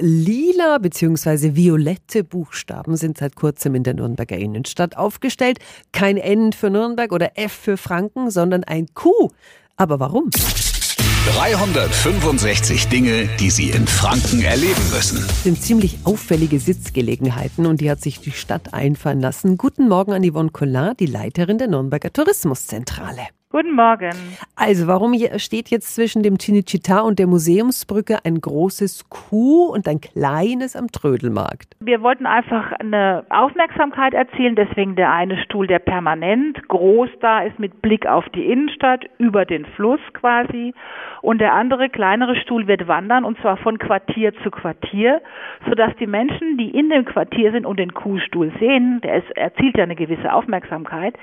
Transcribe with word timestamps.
Lila 0.00 0.78
bzw. 0.78 1.54
violette 1.54 2.24
Buchstaben 2.24 2.96
sind 2.96 3.18
seit 3.18 3.36
kurzem 3.36 3.76
in 3.76 3.84
der 3.84 3.94
Nürnberger 3.94 4.36
Innenstadt 4.36 4.96
aufgestellt. 4.96 5.60
Kein 5.92 6.16
N 6.16 6.52
für 6.52 6.68
Nürnberg 6.68 7.12
oder 7.12 7.38
F 7.38 7.52
für 7.52 7.76
Franken, 7.76 8.32
sondern 8.32 8.64
ein 8.64 8.88
Q. 8.94 9.30
Aber 9.76 10.00
warum? 10.00 10.30
365 10.30 12.88
Dinge, 12.88 13.28
die 13.38 13.50
Sie 13.50 13.70
in 13.70 13.86
Franken 13.86 14.42
erleben 14.42 14.82
müssen. 14.92 15.24
Das 15.28 15.44
sind 15.44 15.62
ziemlich 15.62 15.98
auffällige 16.02 16.58
Sitzgelegenheiten 16.58 17.64
und 17.64 17.80
die 17.80 17.88
hat 17.88 18.00
sich 18.00 18.18
die 18.18 18.32
Stadt 18.32 18.74
einfallen 18.74 19.20
lassen. 19.20 19.56
Guten 19.56 19.88
Morgen 19.88 20.12
an 20.12 20.28
Yvonne 20.28 20.50
Collin, 20.50 20.94
die 20.98 21.06
Leiterin 21.06 21.58
der 21.58 21.68
Nürnberger 21.68 22.12
Tourismuszentrale. 22.12 23.28
Guten 23.48 23.76
Morgen. 23.76 24.16
Also, 24.56 24.86
warum 24.86 25.14
steht 25.38 25.70
jetzt 25.70 25.96
zwischen 25.96 26.22
dem 26.22 26.34
Cinecittà 26.38 27.00
und 27.00 27.18
der 27.18 27.26
Museumsbrücke 27.26 28.18
ein 28.24 28.40
großes 28.40 29.08
Q 29.08 29.64
und 29.64 29.88
ein 29.88 30.00
kleines 30.00 30.76
am 30.76 30.86
Trödelmarkt? 30.92 31.74
Wir 31.80 32.02
wollten 32.02 32.24
einfach 32.24 32.70
eine 32.78 33.24
Aufmerksamkeit 33.30 34.14
erzielen, 34.14 34.54
deswegen 34.54 34.94
der 34.94 35.10
eine 35.10 35.38
Stuhl, 35.38 35.66
der 35.66 35.80
permanent 35.80 36.68
groß 36.68 37.08
da 37.20 37.42
ist 37.42 37.58
mit 37.58 37.82
Blick 37.82 38.06
auf 38.06 38.28
die 38.28 38.44
Innenstadt, 38.44 39.04
über 39.18 39.44
den 39.44 39.66
Fluss 39.74 40.00
quasi. 40.12 40.72
Und 41.20 41.40
der 41.40 41.54
andere, 41.54 41.88
kleinere 41.88 42.36
Stuhl 42.36 42.68
wird 42.68 42.86
wandern 42.86 43.24
und 43.24 43.40
zwar 43.40 43.56
von 43.56 43.78
Quartier 43.78 44.34
zu 44.44 44.52
Quartier, 44.52 45.20
sodass 45.68 45.96
die 45.96 46.06
Menschen, 46.06 46.58
die 46.58 46.70
in 46.70 46.90
dem 46.90 47.06
Quartier 47.06 47.50
sind 47.50 47.66
und 47.66 47.80
den 47.80 47.92
Q-Stuhl 47.92 48.52
sehen, 48.60 49.00
der 49.02 49.16
ist, 49.16 49.30
erzielt 49.36 49.76
ja 49.76 49.82
eine 49.82 49.96
gewisse 49.96 50.32
Aufmerksamkeit, 50.32 51.16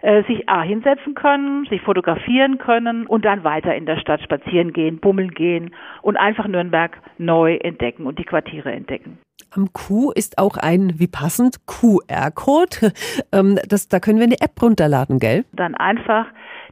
äh, 0.00 0.22
sich 0.22 0.48
A 0.48 0.62
hinsetzen 0.62 1.14
können, 1.14 1.66
sich 1.66 1.82
fotografieren 1.82 2.56
können 2.56 2.77
und 2.86 3.24
dann 3.24 3.44
weiter 3.44 3.74
in 3.74 3.86
der 3.86 3.98
Stadt 3.98 4.22
spazieren 4.22 4.72
gehen, 4.72 4.98
bummeln 4.98 5.30
gehen 5.30 5.74
und 6.02 6.16
einfach 6.16 6.46
Nürnberg 6.46 6.96
neu 7.18 7.56
entdecken 7.56 8.06
und 8.06 8.18
die 8.18 8.24
Quartiere 8.24 8.72
entdecken. 8.72 9.18
Am 9.50 9.72
Q 9.72 10.10
ist 10.12 10.38
auch 10.38 10.56
ein, 10.56 10.94
wie 10.98 11.06
passend, 11.06 11.66
QR-Code. 11.66 12.92
Ähm, 13.30 13.58
da 13.90 14.00
können 14.00 14.18
wir 14.18 14.24
eine 14.24 14.40
App 14.40 14.60
runterladen, 14.62 15.18
gell? 15.18 15.44
Dann 15.52 15.74
einfach 15.74 16.26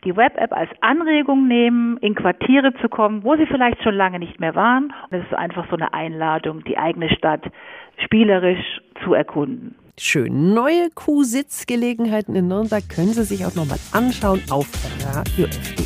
die 0.05 0.17
Web-App 0.17 0.53
als 0.53 0.71
Anregung 0.81 1.49
nehmen, 1.49 1.99
in 1.99 2.15
Quartiere 2.15 2.73
zu 2.81 2.89
kommen, 2.89 3.25
wo 3.25 3.37
sie 3.37 3.47
vielleicht 3.47 3.83
schon 3.83 3.95
lange 3.95 4.19
nicht 4.19 4.41
mehr 4.41 4.55
waren. 4.55 4.93
Und 5.11 5.19
es 5.19 5.25
ist 5.27 5.35
einfach 5.35 5.69
so 5.69 5.77
eine 5.77 5.93
Einladung, 5.93 6.65
die 6.65 6.79
eigene 6.79 7.11
Stadt 7.11 7.43
spielerisch 8.03 8.81
zu 9.05 9.13
erkunden. 9.13 9.75
Schön. 9.99 10.55
Neue 10.55 10.91
Kuh-Sitzgelegenheiten 10.95 12.37
in 12.37 12.49
Nürnberg 12.49 12.87
können 12.89 13.13
Sie 13.13 13.25
sich 13.25 13.45
auch 13.47 13.55
nochmal 13.55 13.79
anschauen 13.93 14.43
auf 14.51 14.67
Radio 15.15 15.47
FD. 15.47 15.86